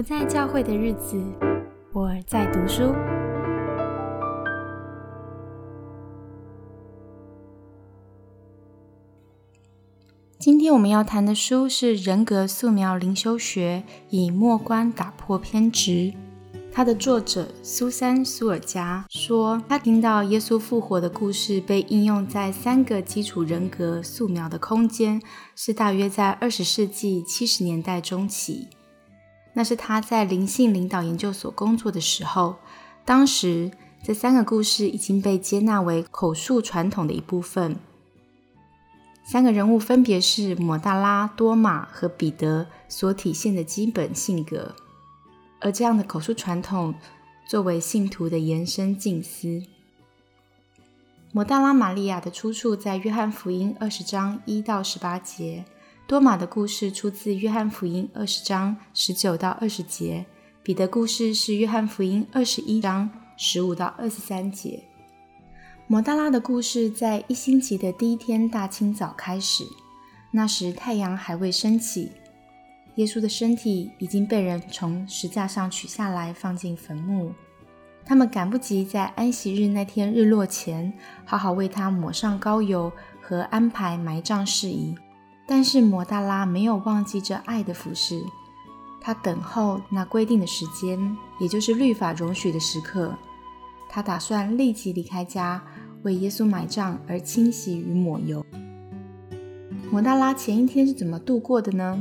[0.00, 1.22] 不在教会的日子，
[1.92, 2.94] 我在读书。
[10.38, 16.14] 今天我们要谈的书是《人格素描灵修学》，以末观打破偏执。
[16.72, 25.20] 它的作者苏珊·苏尔加说，他听到耶稣复活的故事被应用在三个基础人格素描的空间，
[25.54, 28.68] 是大约在二十世纪七十年代中期。
[29.52, 32.56] 那是他在灵性领导研究所工作的时候。
[33.04, 33.70] 当时，
[34.04, 37.76] 这三个故事已经被接纳为口述传统的一部分。
[39.24, 44.74] 三个人物分别是抹大拉、多马和彼得所体现的基本性格。
[45.60, 46.94] 而这样的口述传统，
[47.46, 49.62] 作为信徒的延伸近思。
[51.32, 55.64] 抹大拉玛利亚的出处在约翰福音二十章一到十八节，
[56.10, 60.26] 多马的故事出自约翰福音二十章十九到二十节，
[60.60, 64.82] 彼得故事是约翰福音二十一章十五到二十三节。
[65.86, 69.62] 抹大拉的故事在一星期的第一天大清早开始，
[70.32, 72.10] 那时太阳还未升起。
[72.96, 77.32] 耶稣的身体已经被人从石架上取下来，放进坟墓。
[78.04, 80.92] 他们赶不及在安息日那天日落前，
[81.24, 82.90] 好好为他抹上膏油
[83.22, 84.96] 和安排埋葬事宜。
[85.50, 88.22] 但是摩大拉没有忘记这爱的服饰，
[89.00, 93.12] 他等候那规定的时间，也就是律法容许的时刻。
[93.88, 95.60] 他打算立即离开家，
[96.04, 98.46] 为耶稣埋葬而清洗与抹油。
[99.90, 102.00] 摩大拉前一天是怎么度过的呢？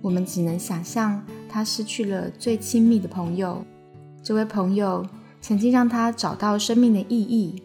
[0.00, 3.62] 我们只能想象，他失去了最亲密的朋友。
[4.22, 5.06] 这位朋友
[5.42, 7.62] 曾经让他找到生命的意义。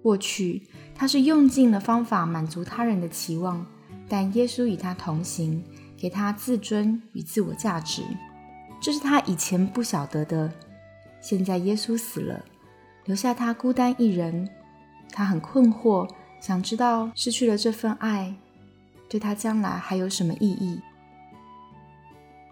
[0.00, 0.62] 过去，
[0.94, 3.66] 他是用尽了方法满足他人的期望，
[4.10, 5.62] 但耶稣与他同行，
[5.96, 8.02] 给他自尊与自我价值。
[8.82, 10.52] 这是他以前不晓得的。
[11.20, 12.44] 现在耶稣死了，
[13.04, 14.48] 留下他孤单一人。
[15.12, 16.08] 他很困惑，
[16.40, 18.34] 想知道失去了这份爱，
[19.08, 20.80] 对他将来还有什么意义？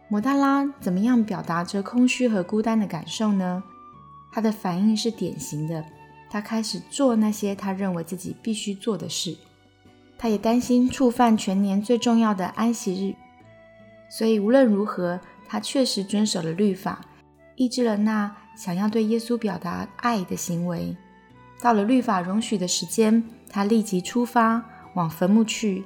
[0.08, 3.62] 摩大拉怎么样表达着空虚和孤单的感受呢？
[4.30, 5.84] 他的反应是典型的，
[6.30, 9.36] 他开始做那些他认为自己必须做的事。
[10.18, 13.14] 他也担心触犯全年最重要的安息日，
[14.10, 17.00] 所以无论如何，他确实遵守了律法，
[17.54, 20.96] 抑制了那想要对耶稣表达爱的行为。
[21.60, 24.62] 到了律法容许的时间，他立即出发
[24.94, 25.84] 往坟墓去。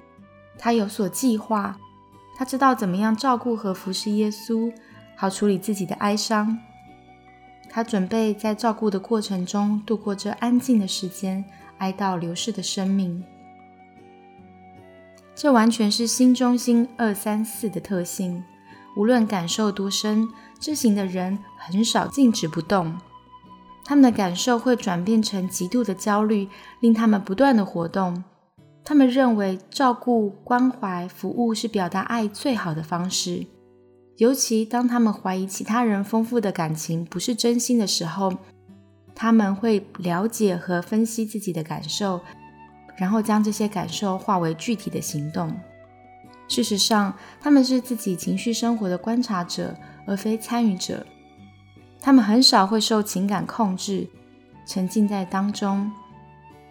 [0.58, 1.78] 他有所计划。
[2.34, 4.72] 他知道怎么样照顾和服侍耶稣，
[5.14, 6.58] 好处理自己的哀伤。
[7.68, 11.44] 他准备在照顾的过程中度过这安静的时间，
[11.78, 13.22] 哀悼流逝的生命。
[15.34, 18.42] 这完全是心中心二三四的特性。
[18.96, 20.28] 无论感受多深，
[20.60, 22.98] 这型的人很少静止不动。
[23.84, 26.48] 他们的感受会转变成极度的焦虑，
[26.80, 28.22] 令他们不断的活动。
[28.84, 33.46] 他们认为照顾、关怀、服务是表达爱最好的方式，
[34.18, 38.34] 尤其当他们怀疑其他人丰富的感情不是真心的时候，
[39.14, 42.20] 他们会了解和分析自己的感受，
[43.02, 45.52] 然后将这些感受化为具体的行动。
[46.46, 49.76] 事实上，他们是自己情绪生活的观察者，
[50.06, 51.04] 而非参与者。
[52.00, 54.08] 他们很少会受情感控制，
[54.64, 55.90] 沉浸在当中。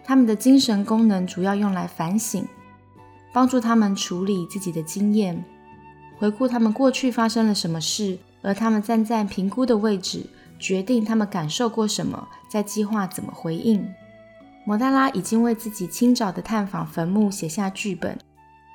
[0.02, 2.46] 他们的精神功能主要用来反省，
[3.34, 5.44] 帮助他们处理自己的经验，
[6.16, 10.24] 回顾他们过去发生了什么事，而他们站在评估的位置，
[10.58, 13.86] 决定他们感受过什么，再计划怎么回应。
[14.64, 18.18] 摩达拉已经为自己清早的探访坟墓写下剧本，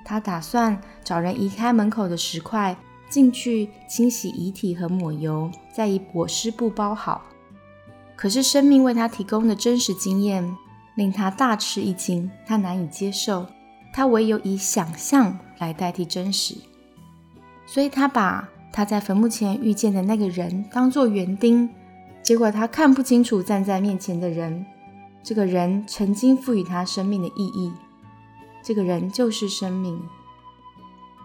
[0.03, 2.75] 他打算找人移开门口的石块，
[3.09, 7.23] 进去清洗遗体和抹油，再以裹尸布包好。
[8.15, 10.55] 可是生命为他提供的真实经验。
[10.95, 13.45] 令他大吃一惊，他难以接受，
[13.93, 16.55] 他唯有以想象来代替真实，
[17.67, 21.69] 所以他把他在坟墓前遇见的那个人当作园丁，
[22.23, 24.65] 结果他看不清楚站在面前的人，
[25.27, 27.73] 这个人曾经赋予他生命的意义，
[28.63, 30.01] 这个人就是生命。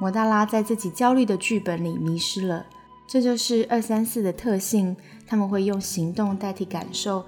[0.00, 2.66] 摩大拉在自己焦虑的剧本里迷失了，
[3.06, 7.25] 这就是二三四的特性，他们会用行动代替感受。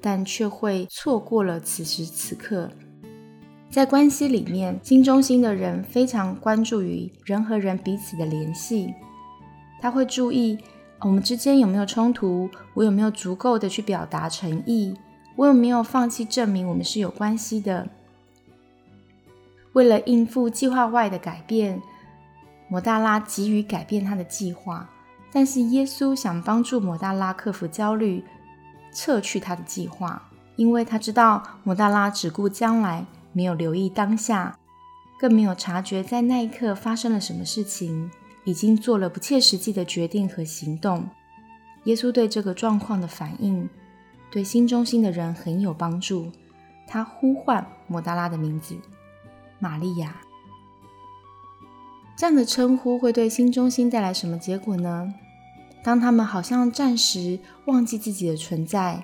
[0.00, 2.70] 但却会错过了此时此刻，
[3.68, 8.94] 在关系里面，心中心的人非常关注于人和人彼此的联系。
[9.82, 10.56] 他会注意
[11.00, 14.94] 我们之间有没有冲突，我有没有足够的去表达诚意，
[15.36, 17.88] 我有没有放弃证明我们是有关系的。
[19.74, 21.80] 为了应付计划外的改变，
[22.68, 24.88] 摩大拉急于改变他的计划，
[25.30, 28.24] 但是耶稣想帮助摩大拉克服焦虑，
[28.92, 34.58] 撤去他的计划，因为他知道摩大拉只顾将来，没有留意当下，
[35.20, 38.10] 更没有察觉在那一刻发生了什么事情，
[38.44, 41.06] 已经做了不切实际的决定和行动。
[41.84, 43.68] 耶稣对这个状况的反应，
[44.36, 46.30] 对心中心的人很有帮助。
[46.86, 48.76] 他呼唤抹大拉的名字，
[49.58, 50.14] 玛利亚。
[52.18, 55.14] 这样的称呼会对心中心带来什么结果呢？
[55.82, 59.02] 当他们好像暂时忘记自己的存在，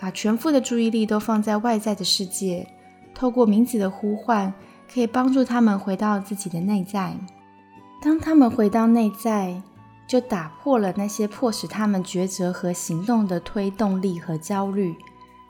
[0.00, 2.66] 把全副的注意力都放在外在的世界，
[3.14, 4.54] 透过名字的呼唤，
[4.90, 7.14] 可以帮助他们回到自己的内在。
[8.00, 9.60] 当他们回到内在，
[10.12, 14.94] 就打破了那些迫使他们抉择和行动的推动力和焦虑。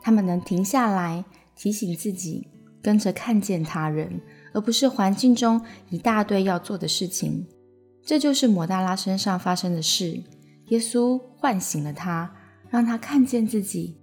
[0.01, 1.25] 他们能停下来。
[1.55, 2.47] 提醒自己
[2.81, 4.19] 跟着看见他人，
[4.53, 5.61] 而不是环境中
[5.91, 7.45] 一大堆要做的事情。
[8.03, 10.23] 这就是摩大拉身上发生的事。
[10.69, 12.33] 耶稣唤醒了他，
[12.71, 13.95] 让他看见自己。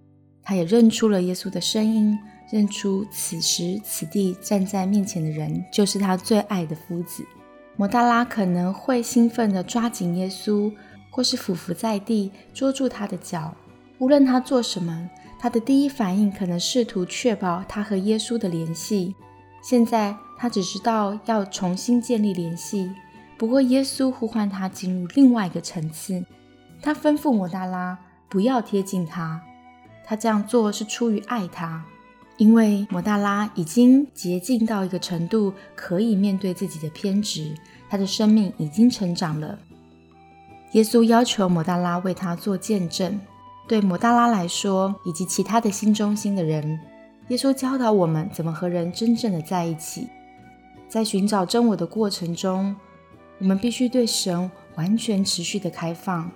[0.45, 2.17] 他也认出了耶稣的声音，
[2.53, 7.27] 认出此时此地站在面前的人就是他最爱的夫子。
[7.81, 10.71] 摩大拉可能会兴奋地抓紧耶稣，
[11.09, 13.55] 或是俯伏在地捉住他的脚。
[13.97, 15.09] 无论他做什么。
[15.39, 19.15] 他的第一反应可能试图确保他和耶稣的联系。
[19.63, 22.93] 现在他只知道要重新建立联系。
[23.39, 26.23] 不过耶稣呼唤他进入另外一个层次。
[26.83, 27.99] 他吩咐摩大拉
[28.29, 29.41] 不要贴近他。
[30.05, 31.83] 他这样做是出于爱他，
[32.41, 37.55] 因为摩大拉已经洁净到一个程度，可以面对自己的偏执。
[37.91, 39.59] 他的生命已经成长了。
[40.73, 43.21] 耶稣要求摩大拉为他做见证。
[43.69, 46.81] 对摩大拉来说，以及其他的心中心的人，
[47.29, 50.09] 耶稣教导我们怎么和人真正的在一起。
[50.89, 52.75] 在寻找真我的过程中，
[53.39, 56.31] 我们必须对神完全持续的开放，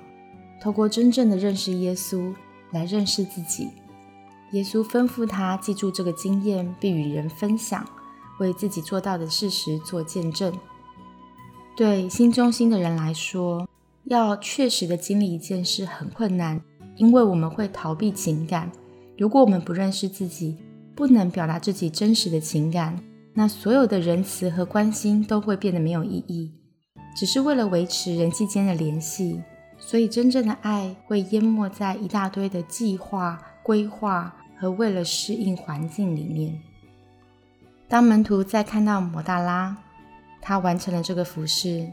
[0.61, 2.35] 透过真正的认识耶稣
[2.73, 3.71] 来认识自己。
[4.53, 7.85] 耶稣吩咐他记住这个经验，并与人分享，
[8.39, 10.53] 为自己做到的事实做见证。
[11.77, 13.69] 对心中心的人来说，
[14.05, 16.61] 要确实的经历一件事很困难。
[16.97, 18.71] 因为我们会逃避情感，
[19.19, 20.57] 如果我们不认识自己，
[20.95, 23.03] 不能表达自己真实的情感，
[23.33, 26.53] 那所有的仁慈和关心都会变得没有意义，
[27.17, 29.43] 只是为了维持人际间的联系。
[29.77, 36.57] 所以，真正的爱会淹没在一大堆的计划、规划和为了适应环境里面。
[37.89, 39.77] 当门徒在看到摩大拉，
[40.41, 41.91] 他完成了这个服饰，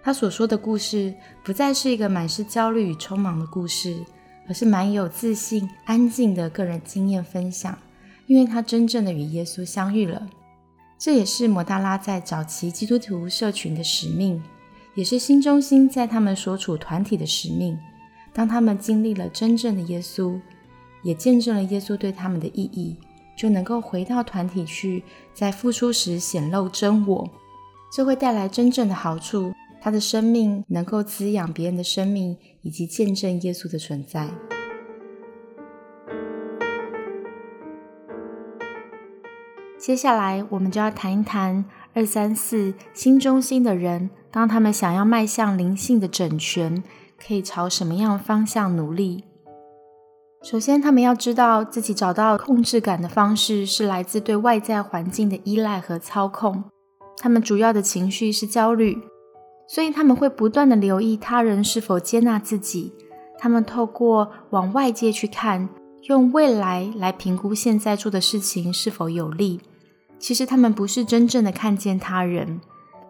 [0.00, 1.12] 他所说的故事
[1.42, 4.04] 不再是一个满是焦虑与匆忙的故事。
[4.48, 7.78] 而是蛮有自信、安静的个人经验分享，
[8.26, 10.28] 因为他真正的与耶稣相遇了。
[10.98, 14.42] 这也是摩大拉在早期基督徒社群的使命，
[14.96, 17.78] 也是新中心在他们所处团体的使命。
[18.32, 20.40] 当他们经历了真正的耶稣，
[21.02, 22.96] 也见证了耶稣对他们的意义，
[23.36, 25.02] 就能够回到团体去，
[25.32, 27.30] 在付出时显露真我，
[27.92, 29.52] 这会带来真正的好处。
[29.82, 34.28] 他的生命能够滋养别人的生命，以及见证耶稣的存在。
[39.78, 41.64] 接下来，我们就要谈一谈
[41.94, 46.84] 二三四心中心的人，当他们想要迈向灵性的整全，
[47.18, 49.24] 可以朝什么样方向努力？
[50.42, 56.64] 首先，他们要知道自己找到控制感的方式是来自对外在环境的依赖和操控。
[57.18, 58.98] 他们主要的情绪是焦虑。
[59.68, 62.92] 所以他们会不断的留意他人是否接纳自己，
[63.38, 65.68] 他们透过往外界去看，
[66.08, 69.60] 用未来来评估现在做的事情是否有利。
[70.18, 72.60] 其实他们不是真正的看见他人，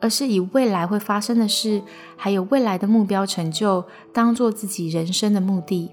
[0.03, 1.83] 而是以未来会发生的事，
[2.15, 5.91] 还有未来的目标成就，当做自己人生的目的。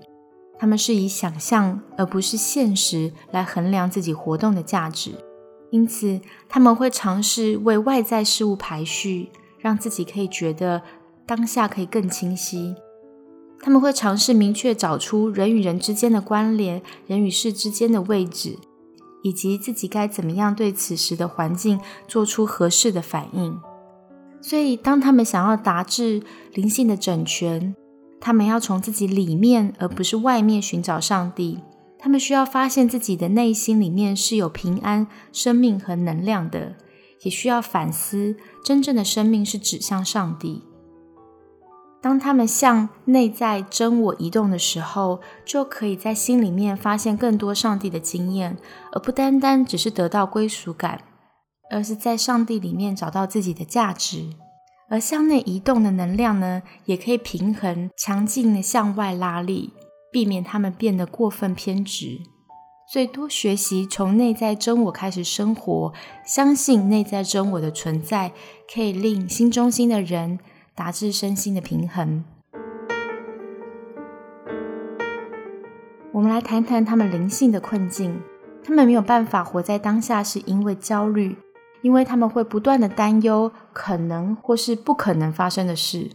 [0.59, 5.11] 他们是以想象而不是现实来衡量自己活动的价值，
[5.71, 9.29] 因此他们会尝试为外在事物排序。
[9.59, 10.83] 让自己可以觉得
[11.25, 12.75] 当下可以更清晰。
[13.59, 18.57] 他们会尝试明确找出人与人之间的关联，人与事之间的位置，
[19.23, 23.59] 以及自己该怎么样对此时的环境做出合适的反应。
[24.39, 26.21] 所以，当他们想要达至
[26.53, 27.75] 灵性的整全，
[28.19, 31.59] 他们要从自己里面而不是外面寻找上帝。
[31.99, 36.75] 他们需要发现自己的内心里面是有平安、生命和能量的。
[37.23, 40.63] 也需要反思，真正的生命是指向上帝。
[41.99, 48.55] 当他们向内在真我移动的时候，就可以在心里面发现更多上帝的经验，
[48.93, 51.01] 而不单单只是得到归属感，
[51.71, 54.29] 而是在上帝里面找到自己的价值。
[54.89, 59.73] 而向内移动的能量呢，也可以平衡强劲的向外拉力，
[60.11, 62.21] 避免他们变得过分偏执。
[62.89, 65.93] 最，多学习从内在真我开始生活，
[66.25, 68.31] 相信内在真我的存在，
[68.73, 70.39] 可以令心中心的人
[70.73, 72.23] 达至身心的平衡。
[76.13, 78.21] 我们来谈谈他们灵性的困境。
[78.63, 81.37] 他们没有办法活在当下，是因为焦虑，
[81.87, 86.09] 因为他们会不断的担忧可能或是不可能发生的事。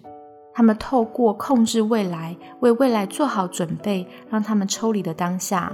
[0.52, 5.72] 他们透过控制未来，为未来做好准备，让他们抽离了当下。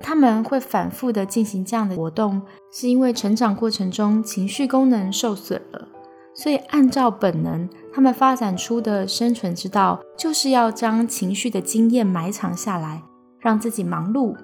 [0.00, 2.42] 他们会反复的进行这样的活动，
[2.72, 5.86] 是因为成长过程中情绪功能受损了，
[6.34, 13.04] 所以按照本能，他们发展出的生存之道，就是要将情绪的经验埋藏下来，
[13.38, 14.34] 让自己忙碌。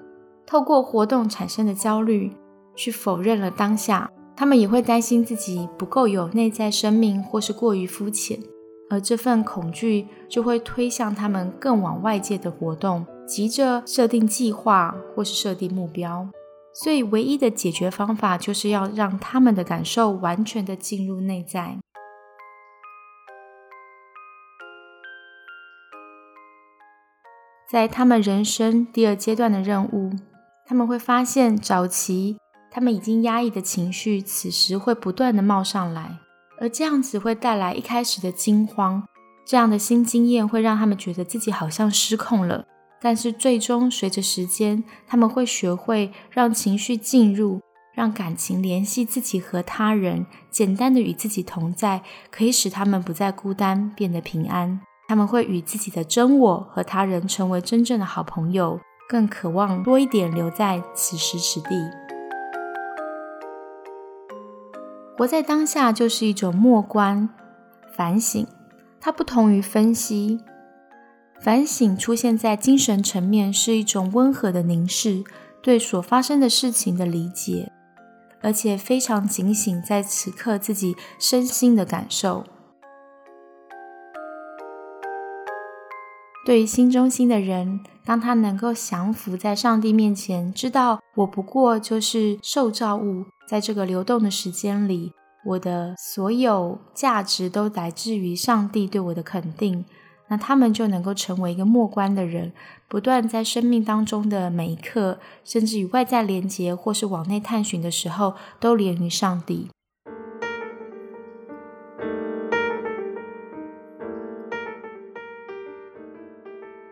[0.47, 2.31] 透过活动产生的焦虑，
[2.77, 4.09] 去否认了当下。
[4.37, 8.37] 他们也会担心自己不够有内在生命，或是过于肤浅，
[8.89, 16.27] 而这份恐惧就会推向他们更往外界的活动，急着设定计划或是设定目标。
[16.73, 21.77] 所以，唯一的解决方法就是要让他们的感受完全的进入内在。
[27.71, 30.11] 在他们人生第二阶段的任务。
[30.67, 32.37] 他们会发现，早期
[32.75, 36.17] 他们已经压抑的情绪，此时会不断的冒上来，
[36.59, 39.01] 而这样子会带来一开始的惊慌。
[39.45, 42.65] 这样的新经验会让他们觉得自己好像失控了，
[43.01, 47.61] 但是最终随着时间，他们会学会让情绪进入，
[47.93, 54.81] 让感情联系自己和他人，简单的与自己同在，可以使他们不再孤单，变得平安。
[55.07, 58.81] 他们会与自己的真我和他人成为真正的好朋友。
[59.07, 61.75] 更渴望多一点留在此时此地，
[65.17, 67.29] 活在当下就是一种默观
[67.91, 68.45] 反省。
[68.99, 70.41] 它不同于分析，
[71.39, 75.23] 反省出现在精神层面是一种温和的凝视，
[75.61, 77.71] 对所发生的事情的理解，
[78.41, 82.43] 而且非常警醒在此刻自己身心的感受。
[86.45, 87.81] 对于心中心的人。
[88.07, 95.13] 当他能够降服在上帝面前，知道我不过就是受造物，在这个流动的时间里，
[95.45, 99.85] 我的所有价值都来自于上帝对我的肯定，
[100.29, 102.51] 那他们就能够成为一个默观的人，
[102.87, 109.69] 不断在生命当中的每一刻，甚至与外在连接或是往内探寻的时候，都连于上帝。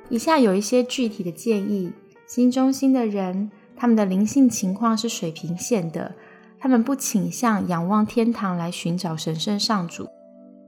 [0.09, 1.91] 以下有一些具体的建议：
[2.27, 6.13] 心中心的人，他们的灵性情况是水平线的，
[6.63, 10.07] 他们不倾向仰望天堂来寻找神圣上主，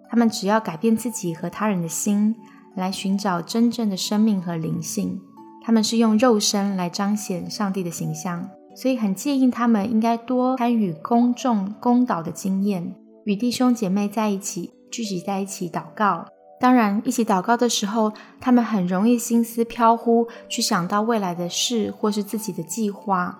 [0.09, 2.35] 他们只要改变自己和他人的心，
[2.75, 5.17] 来寻找真正的生命和灵性。
[5.63, 16.25] 他们是用肉身来彰显上帝的形象，所以很建议他们应该多参与公众公祷的经验，与弟兄姐妹在一起聚集在一起祷告。
[16.59, 18.11] 当然，一起祷告的时候，
[18.41, 23.39] 他们很容易心思飘忽，去想到未来的事或是自己的计划。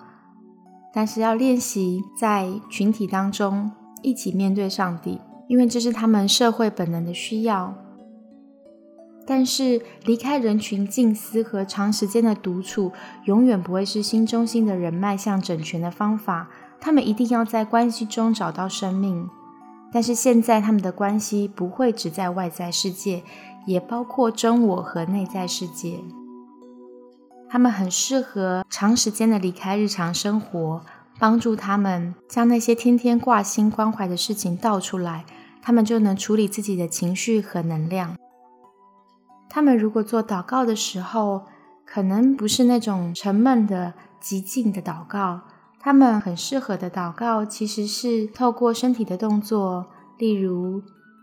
[0.96, 7.74] 但是要练习在群体当中一起面对上帝，因为这是他们社会本能的需要。
[9.26, 12.92] 但是离开人群静思和长时间的独处，
[13.26, 16.48] 永远不会是心中心的人迈向整全的方法。
[16.80, 19.28] 他们一定要在关系中找到生命。
[19.92, 23.22] 但是现在他们的关系不会只在外在世界，
[23.66, 26.00] 也包括真我和内在世界。
[27.48, 30.82] 他们很适合长时间的离开日常生活，
[31.18, 35.24] 帮助他们将那些天天挂心关怀的事情倒出来，
[35.62, 38.16] 他们就能处理自己的情绪和能量。
[39.48, 41.46] 他们如果做祷告的时候，
[41.84, 45.42] 可能不是那种沉闷的、极静的祷告。
[45.78, 49.86] 他们很适合的祷告，其实是透过身体的动作，
[50.18, 50.82] 例如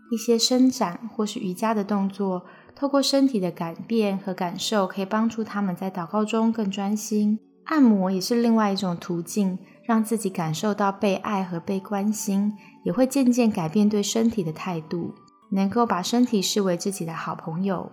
[0.10, 7.39] 一些伸展或是瑜伽的动作，透过身体的改变和感受，可以帮助他们在祷告中更专心。
[7.65, 12.53] 按摩也是另外一种途径，让自己感受到被爱和被关心，
[12.84, 15.13] 也会渐渐改变对身体的态度，
[15.51, 17.89] 能够把身体视为自己的好朋友。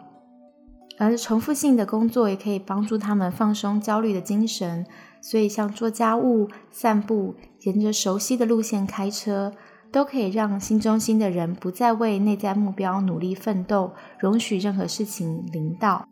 [0.98, 4.84] 而重复性的工作也可以帮助他们放松焦虑的精神。
[5.22, 9.52] 所以，像做家务、散步、沿着熟悉的路线开车，
[9.92, 16.06] 都可以让心中心的人不再为内在目标努力奋斗，容许任何事情临到。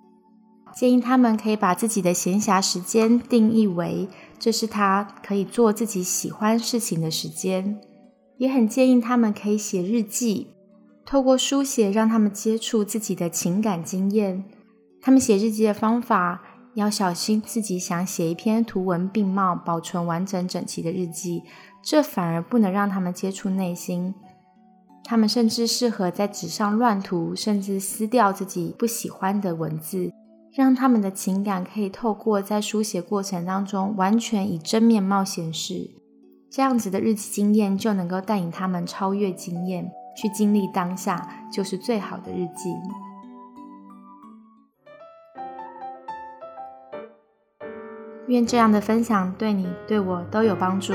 [0.75, 4.09] 建议他们可以把自己的闲暇时间定义为，
[4.39, 7.81] 这是他可以做自己喜欢事情的时间。
[8.37, 10.49] 也很建议他们可以写日记，
[11.05, 14.45] 透过书写让他们接触自己的情感经验。
[15.01, 16.43] 他们写日记的方法
[16.79, 21.43] 要小心，自己想写一篇图文并茂、保存完整整齐的日记，
[21.83, 24.15] 这反而不能让他们接触内心。
[25.03, 30.13] 他们甚至适合在纸上乱涂，甚至撕掉自己不喜欢的文字，
[30.55, 35.91] 让他们的情感可以透过在书写过程当中完全以真面貌显示。
[36.49, 42.71] 这样子的日记经验就能够带领他们超越经验，去经历当下，就是最好的日记。
[48.29, 50.93] 愿这样的分享对你、对我都有帮助。